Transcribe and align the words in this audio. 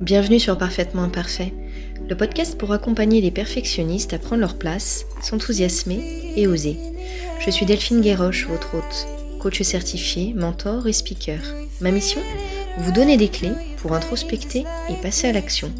Bienvenue 0.00 0.38
sur 0.38 0.56
Parfaitement 0.56 1.02
Imparfait, 1.02 1.52
le 2.08 2.16
podcast 2.16 2.56
pour 2.56 2.72
accompagner 2.72 3.20
les 3.20 3.32
perfectionnistes 3.32 4.12
à 4.12 4.20
prendre 4.20 4.40
leur 4.40 4.56
place, 4.56 5.06
s'enthousiasmer 5.20 6.34
et 6.36 6.46
oser. 6.46 6.76
Je 7.40 7.50
suis 7.50 7.66
Delphine 7.66 8.00
Guéroche, 8.00 8.46
votre 8.46 8.76
hôte, 8.76 9.08
coach 9.40 9.60
certifié, 9.62 10.34
mentor 10.34 10.86
et 10.86 10.92
speaker. 10.92 11.40
Ma 11.80 11.90
mission? 11.90 12.20
Vous 12.78 12.92
donner 12.92 13.16
des 13.16 13.28
clés 13.28 13.50
pour 13.78 13.92
introspecter 13.92 14.64
et 14.88 15.02
passer 15.02 15.26
à 15.26 15.32
l'action. 15.32 15.72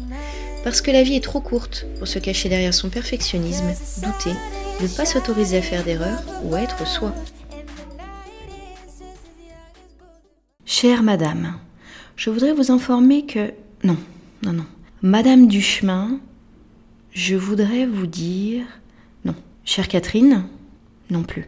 Parce 0.65 0.81
que 0.81 0.91
la 0.91 1.03
vie 1.03 1.15
est 1.15 1.23
trop 1.23 1.39
courte 1.39 1.85
pour 1.97 2.09
se 2.09 2.19
cacher 2.19 2.49
derrière 2.49 2.73
son 2.73 2.89
perfectionnisme, 2.89 3.71
douter, 4.03 4.35
ne 4.81 4.87
pas 4.89 5.05
s'autoriser 5.05 5.59
à 5.59 5.61
faire 5.61 5.85
d'erreurs 5.85 6.23
ou 6.43 6.55
à 6.55 6.61
être 6.61 6.85
soi. 6.85 7.15
Chère 10.65 11.03
madame, 11.03 11.57
je 12.17 12.29
voudrais 12.29 12.53
vous 12.53 12.69
informer 12.69 13.25
que 13.25 13.53
non, 13.83 13.97
non, 14.43 14.53
non. 14.53 14.65
Madame 15.01 15.47
Duchemin, 15.47 16.19
je 17.11 17.35
voudrais 17.35 17.85
vous 17.85 18.07
dire... 18.07 18.65
Non. 19.23 19.35
Chère 19.63 19.87
Catherine 19.87 20.45
Non 21.09 21.23
plus. 21.23 21.47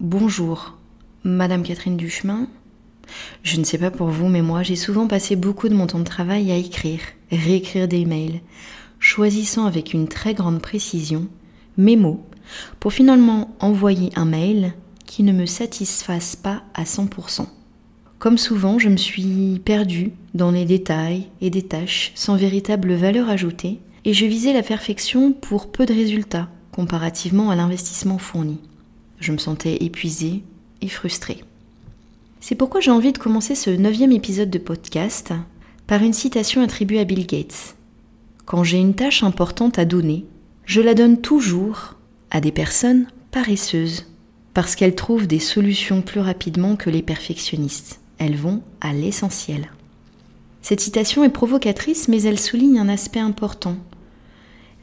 Bonjour, 0.00 0.78
Madame 1.24 1.62
Catherine 1.62 1.98
Duchemin. 1.98 2.48
Je 3.42 3.58
ne 3.58 3.64
sais 3.64 3.76
pas 3.76 3.90
pour 3.90 4.08
vous, 4.08 4.28
mais 4.28 4.40
moi, 4.40 4.62
j'ai 4.62 4.76
souvent 4.76 5.06
passé 5.06 5.36
beaucoup 5.36 5.68
de 5.68 5.74
mon 5.74 5.86
temps 5.86 5.98
de 5.98 6.04
travail 6.04 6.50
à 6.50 6.56
écrire, 6.56 7.00
réécrire 7.30 7.86
des 7.86 8.06
mails, 8.06 8.40
choisissant 8.98 9.66
avec 9.66 9.92
une 9.92 10.08
très 10.08 10.32
grande 10.32 10.62
précision 10.62 11.28
mes 11.76 11.96
mots, 11.96 12.26
pour 12.80 12.92
finalement 12.92 13.54
envoyer 13.60 14.10
un 14.16 14.24
mail 14.24 14.72
qui 15.06 15.22
ne 15.22 15.32
me 15.32 15.46
satisfasse 15.46 16.34
pas 16.34 16.62
à 16.74 16.84
100%. 16.84 17.46
Comme 18.18 18.38
souvent, 18.38 18.80
je 18.80 18.88
me 18.88 18.96
suis 18.96 19.60
perdue 19.64 20.10
dans 20.34 20.50
les 20.50 20.64
détails 20.64 21.28
et 21.40 21.50
des 21.50 21.62
tâches 21.62 22.10
sans 22.16 22.36
véritable 22.36 22.94
valeur 22.94 23.28
ajoutée, 23.28 23.78
et 24.04 24.12
je 24.12 24.26
visais 24.26 24.52
la 24.52 24.64
perfection 24.64 25.32
pour 25.32 25.70
peu 25.70 25.86
de 25.86 25.94
résultats 25.94 26.48
comparativement 26.72 27.50
à 27.50 27.56
l'investissement 27.56 28.18
fourni. 28.18 28.58
Je 29.20 29.30
me 29.30 29.38
sentais 29.38 29.84
épuisée 29.84 30.42
et 30.80 30.88
frustrée. 30.88 31.44
C'est 32.40 32.54
pourquoi 32.56 32.80
j'ai 32.80 32.90
envie 32.90 33.12
de 33.12 33.18
commencer 33.18 33.54
ce 33.54 33.70
neuvième 33.70 34.12
épisode 34.12 34.50
de 34.50 34.58
podcast 34.58 35.32
par 35.86 36.02
une 36.02 36.12
citation 36.12 36.60
attribuée 36.62 37.00
à 37.00 37.04
Bill 37.04 37.26
Gates. 37.26 37.76
Quand 38.46 38.64
j'ai 38.64 38.78
une 38.78 38.94
tâche 38.94 39.22
importante 39.22 39.78
à 39.78 39.84
donner, 39.84 40.24
je 40.64 40.80
la 40.80 40.94
donne 40.94 41.20
toujours 41.20 41.94
à 42.32 42.40
des 42.40 42.52
personnes 42.52 43.06
paresseuses, 43.30 44.06
parce 44.54 44.74
qu'elles 44.74 44.96
trouvent 44.96 45.28
des 45.28 45.38
solutions 45.38 46.02
plus 46.02 46.20
rapidement 46.20 46.74
que 46.74 46.90
les 46.90 47.02
perfectionnistes 47.02 48.00
elles 48.18 48.36
vont 48.36 48.62
à 48.80 48.92
l'essentiel. 48.92 49.70
Cette 50.62 50.80
citation 50.80 51.24
est 51.24 51.30
provocatrice, 51.30 52.08
mais 52.08 52.22
elle 52.22 52.38
souligne 52.38 52.78
un 52.78 52.88
aspect 52.88 53.20
important. 53.20 53.76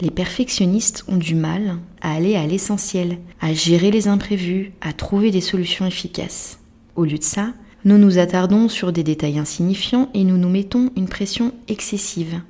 Les 0.02 0.10
perfectionnistes 0.10 1.06
ont 1.08 1.18
du 1.18 1.36
mal 1.36 1.78
à 2.02 2.14
aller 2.14 2.36
à 2.36 2.46
l'essentiel, 2.46 3.18
à 3.40 3.54
gérer 3.54 3.92
les 3.92 4.08
imprévus, 4.08 4.74
à 4.82 4.94
trouver 4.94 5.32
des 5.32 5.42
solutions 5.42 5.86
efficaces. 5.86 6.60
Au 6.96 7.06
lieu 7.06 7.18
de 7.18 7.24
ça, 7.24 7.54
nous 7.86 7.98
nous 7.98 8.18
attardons 8.18 8.68
sur 8.68 8.92
des 8.92 9.04
détails 9.04 9.38
insignifiants 9.38 10.10
et 10.14 10.24
nous 10.24 10.38
nous 10.38 10.50
mettons 10.50 10.92
une 10.98 11.08
pression 11.08 11.54
excessive. 11.68 12.42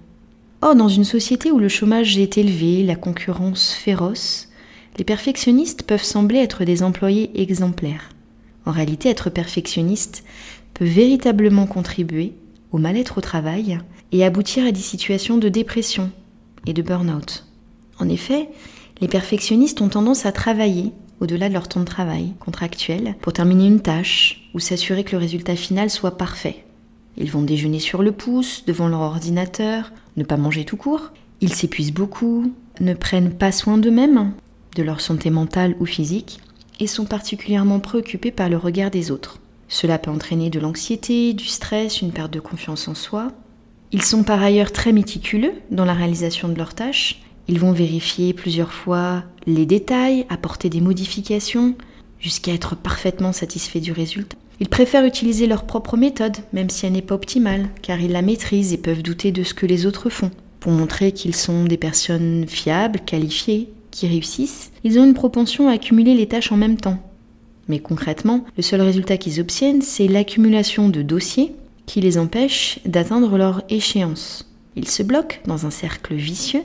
Or, 0.61 0.75
dans 0.75 0.87
une 0.87 1.03
société 1.03 1.51
où 1.51 1.59
le 1.59 1.69
chômage 1.69 2.17
est 2.17 2.37
élevé, 2.37 2.83
la 2.83 2.95
concurrence 2.95 3.73
féroce, 3.73 4.49
les 4.97 5.03
perfectionnistes 5.03 5.83
peuvent 5.83 6.03
sembler 6.03 6.39
être 6.39 6.63
des 6.63 6.81
employés 6.81 7.29
exemplaires. 7.39 8.09
En 8.65 8.71
réalité, 8.71 9.09
être 9.09 9.29
perfectionniste, 9.29 10.23
peut 10.75 10.85
véritablement 10.85 11.65
contribuer 11.65 12.33
au 12.71 12.77
mal-être 12.77 13.17
au 13.17 13.21
travail 13.21 13.79
et 14.11 14.23
aboutir 14.23 14.65
à 14.65 14.71
des 14.71 14.79
situations 14.79 15.37
de 15.37 15.49
dépression 15.49 16.11
et 16.67 16.73
de 16.73 16.83
burn-out. 16.83 17.45
En 17.99 18.07
effet, 18.09 18.49
les 19.01 19.07
perfectionnistes 19.07 19.81
ont 19.81 19.89
tendance 19.89 20.25
à 20.25 20.31
travailler 20.31 20.91
au-delà 21.19 21.47
de 21.49 21.53
leur 21.53 21.67
temps 21.67 21.79
de 21.79 21.85
travail 21.85 22.33
contractuel 22.39 23.15
pour 23.21 23.33
terminer 23.33 23.67
une 23.67 23.81
tâche 23.81 24.49
ou 24.53 24.59
s'assurer 24.59 25.03
que 25.03 25.13
le 25.13 25.17
résultat 25.17 25.55
final 25.55 25.89
soit 25.89 26.17
parfait. 26.17 26.65
Ils 27.17 27.31
vont 27.31 27.41
déjeuner 27.41 27.79
sur 27.79 28.03
le 28.03 28.11
pouce, 28.11 28.65
devant 28.65 28.89
leur 28.89 28.99
ordinateur, 28.99 29.91
ne 30.17 30.23
pas 30.23 30.37
manger 30.37 30.65
tout 30.65 30.77
court. 30.77 31.11
Ils 31.39 31.53
s'épuisent 31.53 31.93
beaucoup, 31.93 32.53
ne 32.81 32.93
prennent 32.93 33.31
pas 33.31 33.53
soin 33.53 33.77
d'eux-mêmes, 33.77 34.33
de 34.75 34.83
leur 34.83 34.99
santé 34.99 35.29
mentale 35.29 35.75
ou 35.79 35.85
physique, 35.85 36.39
et 36.81 36.87
sont 36.87 37.05
particulièrement 37.05 37.79
préoccupés 37.79 38.31
par 38.31 38.49
le 38.49 38.57
regard 38.57 38.91
des 38.91 39.11
autres. 39.11 39.39
Cela 39.67 39.97
peut 39.97 40.11
entraîner 40.11 40.49
de 40.49 40.59
l'anxiété, 40.59 41.33
du 41.33 41.45
stress, 41.45 42.01
une 42.01 42.11
perte 42.11 42.31
de 42.31 42.39
confiance 42.39 42.87
en 42.87 42.95
soi. 42.95 43.31
Ils 43.91 44.03
sont 44.03 44.23
par 44.23 44.41
ailleurs 44.41 44.71
très 44.71 44.91
méticuleux 44.91 45.53
dans 45.71 45.85
la 45.85 45.93
réalisation 45.93 46.47
de 46.47 46.55
leurs 46.55 46.75
tâches. 46.75 47.21
Ils 47.47 47.59
vont 47.59 47.71
vérifier 47.71 48.33
plusieurs 48.33 48.73
fois 48.73 49.23
les 49.45 49.65
détails, 49.65 50.25
apporter 50.29 50.69
des 50.69 50.81
modifications, 50.81 51.75
jusqu'à 52.19 52.53
être 52.53 52.75
parfaitement 52.75 53.33
satisfaits 53.33 53.79
du 53.79 53.91
résultat. 53.91 54.37
Ils 54.59 54.69
préfèrent 54.69 55.05
utiliser 55.05 55.47
leur 55.47 55.65
propre 55.65 55.97
méthode, 55.97 56.37
même 56.53 56.69
si 56.69 56.85
elle 56.85 56.93
n'est 56.93 57.01
pas 57.01 57.15
optimale, 57.15 57.69
car 57.81 57.99
ils 57.99 58.11
la 58.11 58.21
maîtrisent 58.21 58.73
et 58.73 58.77
peuvent 58.77 59.03
douter 59.03 59.31
de 59.31 59.43
ce 59.43 59.53
que 59.53 59.65
les 59.65 59.85
autres 59.85 60.09
font. 60.09 60.31
Pour 60.59 60.71
montrer 60.71 61.11
qu'ils 61.11 61.35
sont 61.35 61.65
des 61.65 61.77
personnes 61.77 62.45
fiables, 62.47 63.01
qualifiées, 63.05 63.69
qui 63.91 64.07
réussissent, 64.07 64.71
ils 64.83 64.99
ont 64.99 65.05
une 65.05 65.13
propension 65.13 65.69
à 65.69 65.73
accumuler 65.73 66.15
les 66.15 66.27
tâches 66.27 66.51
en 66.51 66.57
même 66.57 66.77
temps, 66.77 66.99
mais 67.67 67.79
concrètement, 67.79 68.45
le 68.57 68.63
seul 68.63 68.81
résultat 68.81 69.17
qu'ils 69.17 69.41
obtiennent, 69.41 69.81
c'est 69.81 70.07
l'accumulation 70.07 70.89
de 70.89 71.01
dossiers 71.01 71.55
qui 71.85 72.01
les 72.01 72.17
empêchent 72.17 72.79
d'atteindre 72.85 73.37
leur 73.37 73.63
échéance. 73.69 74.51
Ils 74.75 74.87
se 74.87 75.03
bloquent 75.03 75.37
dans 75.45 75.65
un 75.65 75.71
cercle 75.71 76.15
vicieux 76.15 76.63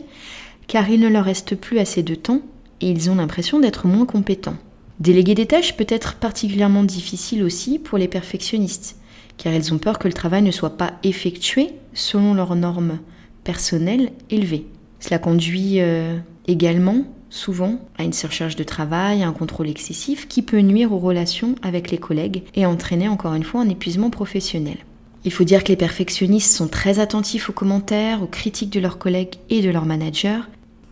car 0.66 0.88
il 0.88 1.00
ne 1.00 1.08
leur 1.08 1.24
reste 1.24 1.56
plus 1.56 1.78
assez 1.78 2.02
de 2.02 2.14
temps 2.14 2.42
et 2.80 2.90
ils 2.90 3.10
ont 3.10 3.16
l'impression 3.16 3.58
d'être 3.58 3.86
moins 3.86 4.06
compétents. 4.06 4.56
Déléguer 5.00 5.34
des 5.34 5.46
tâches 5.46 5.76
peut 5.76 5.86
être 5.88 6.14
particulièrement 6.14 6.84
difficile 6.84 7.42
aussi 7.42 7.78
pour 7.78 7.98
les 7.98 8.08
perfectionnistes, 8.08 8.96
car 9.38 9.52
ils 9.52 9.72
ont 9.72 9.78
peur 9.78 9.98
que 9.98 10.08
le 10.08 10.14
travail 10.14 10.42
ne 10.42 10.50
soit 10.50 10.76
pas 10.76 10.92
effectué 11.02 11.70
selon 11.94 12.34
leurs 12.34 12.54
normes 12.54 12.98
personnelles 13.42 14.12
élevées. 14.28 14.66
Cela 15.00 15.18
conduit 15.18 15.80
euh, 15.80 16.18
également 16.46 17.04
souvent 17.30 17.78
à 17.96 18.04
une 18.04 18.12
surcharge 18.12 18.56
de 18.56 18.64
travail, 18.64 19.22
à 19.22 19.28
un 19.28 19.32
contrôle 19.32 19.68
excessif 19.68 20.28
qui 20.28 20.42
peut 20.42 20.60
nuire 20.60 20.92
aux 20.92 20.98
relations 20.98 21.54
avec 21.62 21.90
les 21.90 21.98
collègues 21.98 22.42
et 22.54 22.66
entraîner 22.66 23.08
encore 23.08 23.34
une 23.34 23.44
fois 23.44 23.62
un 23.62 23.68
épuisement 23.68 24.10
professionnel. 24.10 24.78
Il 25.24 25.32
faut 25.32 25.44
dire 25.44 25.64
que 25.64 25.68
les 25.68 25.76
perfectionnistes 25.76 26.54
sont 26.54 26.68
très 26.68 26.98
attentifs 26.98 27.50
aux 27.50 27.54
commentaires, 27.54 28.22
aux 28.22 28.26
critiques 28.26 28.72
de 28.72 28.80
leurs 28.80 28.98
collègues 28.98 29.34
et 29.50 29.60
de 29.60 29.70
leurs 29.70 29.86
managers. 29.86 30.40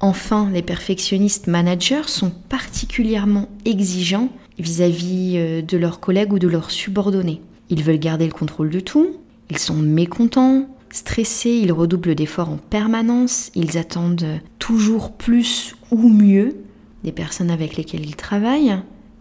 Enfin, 0.00 0.48
les 0.52 0.62
perfectionnistes 0.62 1.46
managers 1.46 2.06
sont 2.06 2.30
particulièrement 2.48 3.48
exigeants 3.64 4.28
vis-à-vis 4.58 5.34
euh, 5.36 5.62
de 5.62 5.76
leurs 5.76 6.00
collègues 6.00 6.32
ou 6.32 6.38
de 6.38 6.48
leurs 6.48 6.70
subordonnés. 6.70 7.40
Ils 7.70 7.82
veulent 7.82 7.98
garder 7.98 8.26
le 8.26 8.32
contrôle 8.32 8.70
de 8.70 8.80
tout, 8.80 9.16
ils 9.50 9.58
sont 9.58 9.76
mécontents, 9.76 10.68
stressés, 10.90 11.60
ils 11.62 11.72
redoublent 11.72 12.14
d'efforts 12.14 12.50
en 12.50 12.56
permanence, 12.56 13.50
ils 13.54 13.78
attendent 13.78 14.40
toujours 14.58 15.12
plus 15.12 15.74
ou 15.90 16.08
mieux 16.08 16.56
des 17.04 17.12
personnes 17.12 17.50
avec 17.50 17.76
lesquelles 17.76 18.06
ils 18.06 18.16
travaillent 18.16 18.78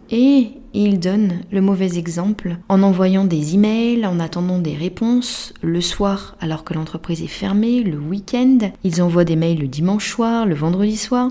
et 0.09 0.51
ils 0.73 0.99
donnent 0.99 1.41
le 1.51 1.61
mauvais 1.61 1.97
exemple 1.97 2.57
en 2.69 2.83
envoyant 2.83 3.25
des 3.25 3.55
emails, 3.55 4.05
en 4.05 4.19
attendant 4.19 4.59
des 4.59 4.75
réponses 4.75 5.53
le 5.61 5.81
soir 5.81 6.35
alors 6.39 6.63
que 6.63 6.73
l'entreprise 6.73 7.21
est 7.21 7.27
fermée, 7.27 7.83
le 7.83 7.97
week-end, 7.97 8.57
ils 8.83 9.01
envoient 9.01 9.25
des 9.25 9.35
mails 9.35 9.59
le 9.59 9.67
dimanche 9.67 10.09
soir, 10.09 10.45
le 10.45 10.55
vendredi 10.55 10.97
soir. 10.97 11.29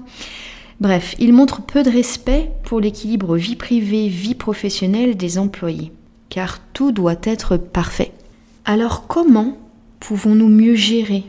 Bref, 0.80 1.14
ils 1.18 1.32
montrent 1.32 1.62
peu 1.62 1.82
de 1.82 1.90
respect 1.90 2.50
pour 2.64 2.80
l'équilibre 2.80 3.36
vie 3.36 3.56
privée-vie 3.56 4.34
professionnelle 4.34 5.16
des 5.16 5.38
employés, 5.38 5.92
car 6.28 6.58
tout 6.72 6.92
doit 6.92 7.16
être 7.22 7.56
parfait. 7.56 8.12
Alors 8.64 9.06
comment 9.06 9.56
pouvons-nous 10.00 10.48
mieux 10.48 10.74
gérer 10.74 11.24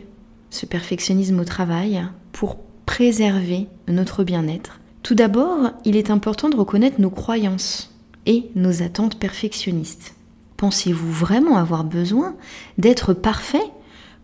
ce 0.50 0.66
perfectionnisme 0.66 1.40
au 1.40 1.46
travail 1.46 2.04
pour 2.32 2.58
préserver 2.86 3.68
notre 3.88 4.24
bien-être? 4.24 4.80
Tout 5.04 5.16
d'abord, 5.16 5.72
il 5.86 5.96
est 5.96 6.12
important 6.12 6.50
de 6.50 6.58
reconnaître 6.58 7.00
nos 7.00 7.10
croyances 7.10 7.94
et 8.26 8.50
nos 8.56 8.84
attentes 8.84 9.20
perfectionnistes. 9.20 10.16
Pensez-vous 10.58 11.12
vraiment 11.12 11.58
avoir 11.58 11.84
besoin 11.84 12.36
d'être 12.78 13.14
parfait 13.14 13.64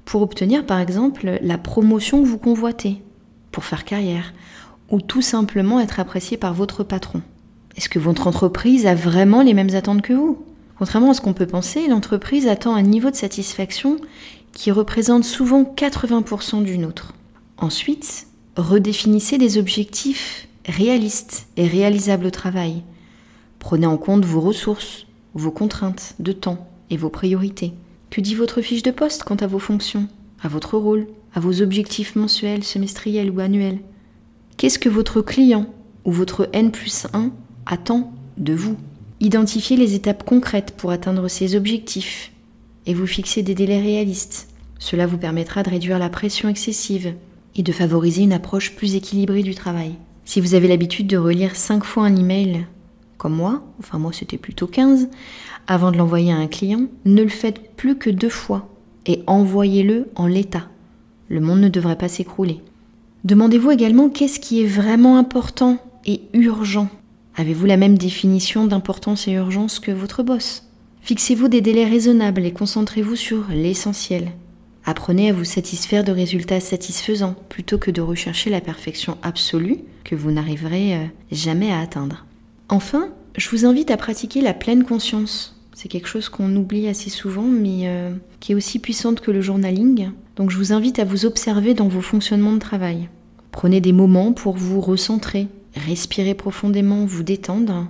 pour 0.03 0.21
obtenir 0.21 0.65
par 0.65 0.79
exemple 0.79 1.39
la 1.41 1.57
promotion 1.57 2.21
que 2.21 2.27
vous 2.27 2.37
convoitez, 2.37 3.01
pour 3.51 3.63
faire 3.63 3.85
carrière, 3.85 4.33
ou 4.89 4.99
tout 4.99 5.21
simplement 5.21 5.79
être 5.79 5.99
apprécié 5.99 6.37
par 6.37 6.53
votre 6.53 6.83
patron? 6.83 7.21
Est-ce 7.77 7.89
que 7.89 7.99
votre 7.99 8.27
entreprise 8.27 8.85
a 8.85 8.95
vraiment 8.95 9.41
les 9.41 9.53
mêmes 9.53 9.73
attentes 9.75 10.01
que 10.01 10.13
vous? 10.13 10.43
Contrairement 10.83 11.11
à 11.11 11.13
ce 11.13 11.21
qu'on 11.21 11.31
peut 11.31 11.47
penser, 11.47 11.87
l'entreprise 11.87 12.45
attend 12.45 12.75
un 12.75 12.81
niveau 12.81 13.09
de 13.09 13.15
satisfaction 13.15 13.95
qui 14.51 14.69
représente 14.69 15.23
souvent 15.23 15.63
80% 15.63 16.61
du 16.61 16.77
nôtre. 16.77 17.13
Ensuite, 17.57 18.27
redéfinissez 18.57 19.37
des 19.37 19.57
objectifs 19.57 20.49
réalistes 20.65 21.47
et 21.55 21.67
réalisables 21.67 22.25
au 22.25 22.31
travail. 22.31 22.83
Prenez 23.59 23.87
en 23.87 23.95
compte 23.95 24.25
vos 24.25 24.41
ressources, 24.41 25.05
vos 25.35 25.51
contraintes 25.51 26.15
de 26.19 26.33
temps 26.33 26.67
et 26.89 26.97
vos 26.97 27.09
priorités. 27.09 27.71
Que 28.09 28.19
dit 28.19 28.35
votre 28.35 28.59
fiche 28.59 28.83
de 28.83 28.91
poste 28.91 29.23
quant 29.23 29.35
à 29.35 29.47
vos 29.47 29.59
fonctions 29.59 30.09
à 30.43 30.49
votre 30.49 30.77
rôle, 30.77 31.07
à 31.33 31.39
vos 31.39 31.61
objectifs 31.61 32.17
mensuels, 32.17 32.65
semestriels 32.65 33.31
ou 33.31 33.39
annuels? 33.39 33.79
Qu'est-ce 34.57 34.79
que 34.79 34.89
votre 34.89 35.21
client 35.21 35.65
ou 36.03 36.11
votre 36.11 36.49
N 36.51 36.71
plus 36.71 37.07
1 37.13 37.31
attend 37.67 38.11
de 38.35 38.53
vous? 38.53 38.75
Identifiez 39.23 39.77
les 39.77 39.95
étapes 39.95 40.25
concrètes 40.25 40.73
pour 40.75 40.91
atteindre 40.91 41.29
ces 41.29 41.55
objectifs 41.55 42.33
et 42.85 42.93
vous 42.93 43.07
fixez 43.07 43.41
des 43.41 43.55
délais 43.55 43.79
réalistes. 43.79 44.49
Cela 44.79 45.07
vous 45.07 45.17
permettra 45.17 45.63
de 45.63 45.69
réduire 45.69 45.97
la 45.97 46.09
pression 46.09 46.49
excessive 46.49 47.13
et 47.55 47.63
de 47.63 47.71
favoriser 47.71 48.23
une 48.23 48.33
approche 48.33 48.75
plus 48.75 48.95
équilibrée 48.95 49.41
du 49.41 49.55
travail. 49.55 49.93
Si 50.25 50.41
vous 50.41 50.55
avez 50.55 50.67
l'habitude 50.67 51.07
de 51.07 51.15
relire 51.15 51.55
5 51.55 51.85
fois 51.85 52.03
un 52.03 52.17
email, 52.17 52.65
comme 53.17 53.33
moi, 53.33 53.63
enfin 53.79 53.97
moi 53.97 54.11
c'était 54.11 54.35
plutôt 54.35 54.67
15, 54.67 55.07
avant 55.67 55.93
de 55.93 55.97
l'envoyer 55.97 56.33
à 56.33 56.35
un 56.35 56.47
client, 56.47 56.87
ne 57.05 57.23
le 57.23 57.29
faites 57.29 57.77
plus 57.77 57.97
que 57.97 58.09
deux 58.09 58.27
fois 58.27 58.67
et 59.05 59.23
envoyez-le 59.25 60.09
en 60.15 60.27
l'état. 60.27 60.67
Le 61.29 61.39
monde 61.39 61.61
ne 61.61 61.69
devrait 61.69 61.97
pas 61.97 62.09
s'écrouler. 62.09 62.59
Demandez-vous 63.23 63.71
également 63.71 64.09
qu'est-ce 64.09 64.41
qui 64.41 64.61
est 64.61 64.67
vraiment 64.67 65.17
important 65.17 65.77
et 66.05 66.23
urgent. 66.33 66.89
Avez-vous 67.35 67.65
la 67.65 67.77
même 67.77 67.97
définition 67.97 68.65
d'importance 68.65 69.27
et 69.27 69.31
urgence 69.31 69.79
que 69.79 69.91
votre 69.91 70.21
boss? 70.21 70.63
Fixez-vous 71.01 71.47
des 71.47 71.61
délais 71.61 71.87
raisonnables 71.87 72.45
et 72.45 72.53
concentrez-vous 72.53 73.15
sur 73.15 73.47
l'essentiel. 73.49 74.31
Apprenez 74.85 75.29
à 75.29 75.33
vous 75.33 75.43
satisfaire 75.43 76.03
de 76.03 76.11
résultats 76.11 76.59
satisfaisants 76.59 77.35
plutôt 77.49 77.77
que 77.77 77.89
de 77.89 78.01
rechercher 78.01 78.49
la 78.49 78.61
perfection 78.61 79.17
absolue 79.23 79.79
que 80.03 80.15
vous 80.15 80.31
n'arriverez 80.31 80.95
euh, 80.95 81.05
jamais 81.31 81.71
à 81.71 81.79
atteindre. 81.79 82.25
Enfin, 82.69 83.09
je 83.35 83.49
vous 83.49 83.65
invite 83.65 83.91
à 83.91 83.97
pratiquer 83.97 84.41
la 84.41 84.53
pleine 84.53 84.83
conscience. 84.83 85.59
C'est 85.73 85.87
quelque 85.87 86.07
chose 86.07 86.29
qu'on 86.29 86.55
oublie 86.55 86.87
assez 86.87 87.09
souvent, 87.09 87.43
mais 87.43 87.87
euh, 87.87 88.13
qui 88.39 88.51
est 88.51 88.55
aussi 88.55 88.77
puissante 88.77 89.21
que 89.21 89.31
le 89.31 89.41
journaling. 89.41 90.11
Donc 90.35 90.51
je 90.51 90.57
vous 90.57 90.71
invite 90.71 90.99
à 90.99 91.05
vous 91.05 91.25
observer 91.25 91.73
dans 91.73 91.87
vos 91.87 92.01
fonctionnements 92.01 92.53
de 92.53 92.59
travail. 92.59 93.09
Prenez 93.51 93.81
des 93.81 93.91
moments 93.91 94.33
pour 94.33 94.55
vous 94.55 94.81
recentrer, 94.81 95.47
respirer 95.75 96.33
profondément, 96.33 97.05
vous 97.05 97.23
détendre, 97.23 97.87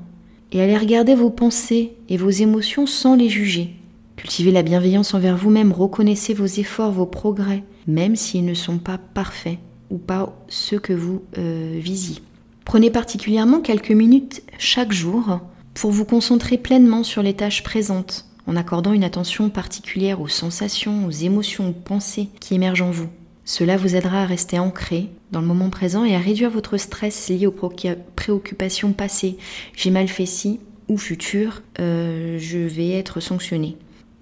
et 0.51 0.61
allez 0.61 0.77
regarder 0.77 1.15
vos 1.15 1.29
pensées 1.29 1.93
et 2.09 2.17
vos 2.17 2.29
émotions 2.29 2.85
sans 2.85 3.15
les 3.15 3.29
juger. 3.29 3.75
Cultivez 4.15 4.51
la 4.51 4.61
bienveillance 4.61 5.13
envers 5.13 5.35
vous-même, 5.35 5.71
reconnaissez 5.71 6.33
vos 6.33 6.45
efforts, 6.45 6.91
vos 6.91 7.05
progrès, 7.05 7.63
même 7.87 8.15
s'ils 8.15 8.45
ne 8.45 8.53
sont 8.53 8.77
pas 8.77 8.97
parfaits 8.97 9.57
ou 9.89 9.97
pas 9.97 10.33
ceux 10.47 10.79
que 10.79 10.93
vous 10.93 11.23
euh, 11.37 11.77
visiez. 11.81 12.19
Prenez 12.65 12.89
particulièrement 12.89 13.59
quelques 13.59 13.91
minutes 13.91 14.43
chaque 14.57 14.91
jour 14.91 15.41
pour 15.73 15.91
vous 15.91 16.05
concentrer 16.05 16.57
pleinement 16.57 17.03
sur 17.03 17.23
les 17.23 17.33
tâches 17.33 17.63
présentes, 17.63 18.25
en 18.47 18.55
accordant 18.55 18.93
une 18.93 19.03
attention 19.03 19.49
particulière 19.49 20.21
aux 20.21 20.27
sensations, 20.27 21.05
aux 21.05 21.11
émotions, 21.11 21.69
aux 21.69 21.73
pensées 21.73 22.29
qui 22.39 22.55
émergent 22.55 22.83
en 22.83 22.91
vous. 22.91 23.09
Cela 23.45 23.75
vous 23.75 23.95
aidera 23.95 24.21
à 24.21 24.25
rester 24.25 24.59
ancré 24.59 25.09
dans 25.33 25.41
le 25.41 25.47
moment 25.47 25.69
présent 25.69 26.05
et 26.05 26.15
à 26.15 26.19
réduire 26.19 26.49
votre 26.49 26.77
stress 26.77 27.29
lié 27.29 27.47
aux 27.47 27.71
préoccupations 28.15 28.93
passées. 28.93 29.37
J'ai 29.75 29.89
mal 29.89 30.07
fait 30.07 30.25
ci 30.25 30.61
ou 30.87 30.97
futur, 30.97 31.61
euh, 31.79 32.37
je 32.39 32.59
vais 32.59 32.91
être 32.91 33.19
sanctionné. 33.19 33.75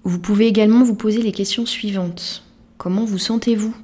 Vous 0.04 0.18
pouvez 0.18 0.46
également 0.46 0.82
vous 0.82 0.94
poser 0.96 1.22
les 1.22 1.32
questions 1.32 1.66
suivantes. 1.66 2.44
Comment 2.78 3.04
vous 3.04 3.18
sentez-vous 3.18 3.74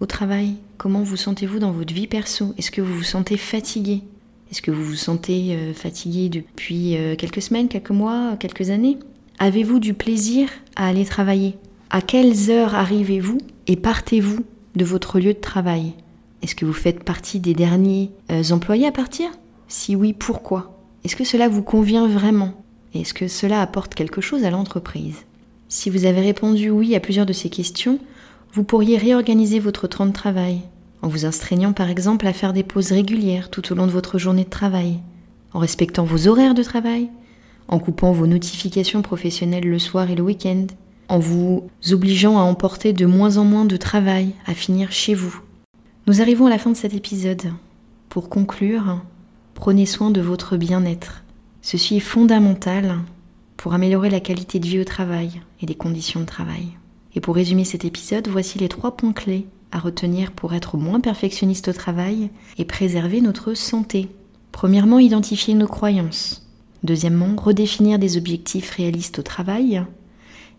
au 0.00 0.06
travail? 0.06 0.54
Comment 0.78 1.02
vous 1.02 1.16
sentez-vous 1.16 1.58
dans 1.58 1.72
votre 1.72 1.92
vie 1.92 2.06
perso? 2.06 2.54
Est-ce 2.58 2.70
que 2.70 2.80
vous 2.80 2.94
vous 2.94 3.02
sentez 3.04 3.36
fatigué? 3.36 4.02
Est-ce 4.50 4.62
que 4.62 4.70
vous 4.70 4.84
vous 4.84 4.94
sentez 4.94 5.54
euh, 5.54 5.74
fatigué 5.74 6.30
depuis 6.30 6.96
euh, 6.96 7.16
quelques 7.16 7.42
semaines, 7.42 7.68
quelques 7.68 7.90
mois, 7.90 8.36
quelques 8.40 8.70
années? 8.70 8.98
Avez-vous 9.38 9.78
du 9.78 9.94
plaisir 9.94 10.48
à 10.74 10.88
aller 10.88 11.04
travailler? 11.04 11.54
À 11.90 12.00
quelles 12.00 12.50
heures 12.50 12.74
arrivez-vous 12.74 13.38
et 13.66 13.76
partez-vous 13.76 14.44
de 14.74 14.84
votre 14.84 15.20
lieu 15.20 15.34
de 15.34 15.38
travail? 15.38 15.92
Est-ce 16.42 16.54
que 16.54 16.64
vous 16.64 16.72
faites 16.72 17.04
partie 17.04 17.40
des 17.40 17.54
derniers 17.54 18.10
euh, 18.30 18.42
employés 18.50 18.86
à 18.86 18.92
partir? 18.92 19.30
Si 19.66 19.96
oui, 19.96 20.12
pourquoi? 20.12 20.78
Est-ce 21.04 21.16
que 21.16 21.24
cela 21.24 21.48
vous 21.48 21.62
convient 21.62 22.06
vraiment? 22.06 22.52
Est-ce 22.94 23.14
que 23.14 23.28
cela 23.28 23.60
apporte 23.60 23.94
quelque 23.94 24.20
chose 24.20 24.44
à 24.44 24.50
l'entreprise? 24.50 25.16
Si 25.68 25.90
vous 25.90 26.06
avez 26.06 26.20
répondu 26.20 26.70
oui 26.70 26.94
à 26.94 27.00
plusieurs 27.00 27.26
de 27.26 27.32
ces 27.32 27.50
questions, 27.50 27.98
vous 28.54 28.64
pourriez 28.64 28.96
réorganiser 28.96 29.58
votre 29.58 29.86
temps 29.86 30.06
de 30.06 30.12
travail, 30.12 30.60
en 31.02 31.08
vous 31.08 31.26
astreignant 31.26 31.72
par 31.72 31.90
exemple 31.90 32.26
à 32.26 32.32
faire 32.32 32.52
des 32.52 32.62
pauses 32.62 32.92
régulières 32.92 33.50
tout 33.50 33.70
au 33.70 33.74
long 33.74 33.86
de 33.86 33.92
votre 33.92 34.18
journée 34.18 34.44
de 34.44 34.48
travail, 34.48 34.98
en 35.52 35.58
respectant 35.58 36.04
vos 36.04 36.28
horaires 36.28 36.54
de 36.54 36.62
travail, 36.62 37.10
en 37.68 37.78
coupant 37.78 38.12
vos 38.12 38.26
notifications 38.26 39.02
professionnelles 39.02 39.68
le 39.68 39.78
soir 39.78 40.10
et 40.10 40.14
le 40.14 40.22
week-end, 40.22 40.66
en 41.08 41.18
vous 41.18 41.68
obligeant 41.90 42.38
à 42.38 42.42
emporter 42.42 42.92
de 42.92 43.06
moins 43.06 43.36
en 43.36 43.44
moins 43.44 43.64
de 43.66 43.76
travail 43.76 44.32
à 44.46 44.54
finir 44.54 44.92
chez 44.92 45.14
vous. 45.14 45.40
Nous 46.08 46.22
arrivons 46.22 46.46
à 46.46 46.50
la 46.50 46.56
fin 46.56 46.70
de 46.70 46.76
cet 46.76 46.94
épisode. 46.94 47.52
Pour 48.08 48.30
conclure, 48.30 49.02
prenez 49.52 49.84
soin 49.84 50.10
de 50.10 50.22
votre 50.22 50.56
bien-être. 50.56 51.22
Ceci 51.60 51.98
est 51.98 52.00
fondamental 52.00 52.96
pour 53.58 53.74
améliorer 53.74 54.08
la 54.08 54.20
qualité 54.20 54.58
de 54.58 54.66
vie 54.66 54.80
au 54.80 54.84
travail 54.84 55.42
et 55.60 55.66
les 55.66 55.74
conditions 55.74 56.20
de 56.20 56.24
travail. 56.24 56.68
Et 57.14 57.20
pour 57.20 57.34
résumer 57.34 57.64
cet 57.64 57.84
épisode, 57.84 58.26
voici 58.28 58.58
les 58.58 58.70
trois 58.70 58.96
points 58.96 59.12
clés 59.12 59.48
à 59.70 59.78
retenir 59.78 60.32
pour 60.32 60.54
être 60.54 60.78
moins 60.78 61.00
perfectionniste 61.00 61.68
au 61.68 61.74
travail 61.74 62.30
et 62.56 62.64
préserver 62.64 63.20
notre 63.20 63.52
santé. 63.52 64.08
Premièrement, 64.50 65.00
identifier 65.00 65.52
nos 65.52 65.68
croyances. 65.68 66.48
Deuxièmement, 66.84 67.36
redéfinir 67.36 67.98
des 67.98 68.16
objectifs 68.16 68.70
réalistes 68.70 69.18
au 69.18 69.22
travail. 69.22 69.84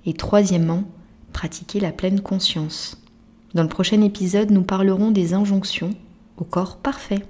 Et 0.05 0.13
troisièmement, 0.13 0.83
pratiquer 1.33 1.79
la 1.79 1.91
pleine 1.91 2.21
conscience. 2.21 3.01
Dans 3.53 3.63
le 3.63 3.69
prochain 3.69 4.01
épisode, 4.01 4.51
nous 4.51 4.61
parlerons 4.61 5.09
des 5.09 5.33
injonctions 5.33 5.95
au 6.37 6.43
corps 6.43 6.77
parfait. 6.77 7.23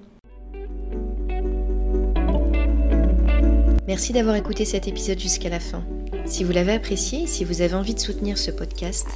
Merci 3.87 4.13
d'avoir 4.13 4.35
écouté 4.35 4.65
cet 4.65 4.87
épisode 4.87 5.19
jusqu'à 5.19 5.49
la 5.49 5.59
fin. 5.59 5.83
Si 6.25 6.43
vous 6.43 6.51
l'avez 6.51 6.73
apprécié, 6.73 7.25
si 7.25 7.43
vous 7.43 7.61
avez 7.61 7.73
envie 7.73 7.95
de 7.95 7.99
soutenir 7.99 8.37
ce 8.37 8.51
podcast, 8.51 9.07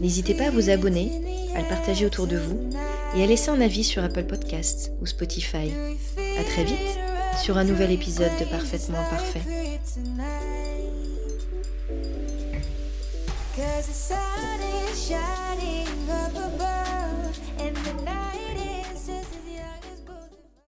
n'hésitez 0.00 0.34
pas 0.34 0.48
à 0.48 0.50
vous 0.50 0.68
abonner, 0.68 1.10
à 1.54 1.62
le 1.62 1.68
partager 1.68 2.04
autour 2.04 2.26
de 2.26 2.36
vous 2.36 2.60
et 3.16 3.22
à 3.22 3.26
laisser 3.26 3.50
un 3.50 3.60
avis 3.60 3.84
sur 3.84 4.02
Apple 4.02 4.24
Podcasts 4.24 4.92
ou 5.00 5.06
Spotify. 5.06 5.72
A 6.38 6.44
très 6.44 6.64
vite 6.64 6.98
sur 7.40 7.56
un 7.56 7.64
nouvel 7.64 7.92
épisode 7.92 8.32
de 8.38 8.44
Parfaitement 8.44 8.98
Parfait. 9.10 9.40